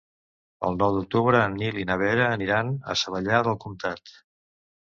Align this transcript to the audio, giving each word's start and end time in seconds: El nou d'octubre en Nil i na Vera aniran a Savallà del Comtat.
El 0.69 0.77
nou 0.77 0.95
d'octubre 0.95 1.43
en 1.49 1.59
Nil 1.59 1.77
i 1.81 1.85
na 1.91 1.97
Vera 2.05 2.31
aniran 2.39 2.73
a 2.95 2.99
Savallà 3.03 3.43
del 3.49 3.63
Comtat. 3.67 4.19